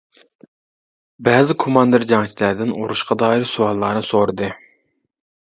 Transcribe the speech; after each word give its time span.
بەزى 1.27 1.55
كوماندىر-جەڭچىلەردىن 1.63 2.73
ئۇرۇشقا 2.79 3.19
دائىر 3.25 3.47
سوئاللارنى 3.53 4.05
سورىدى. 4.11 4.51